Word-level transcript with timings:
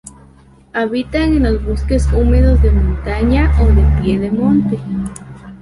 Habitan 0.73 1.33
en 1.37 1.43
los 1.43 1.63
bosques 1.63 2.11
húmedos 2.11 2.59
de 2.63 2.71
montaña 2.71 3.53
o 3.61 3.67
de 3.67 3.83
piedemonte. 4.01 4.79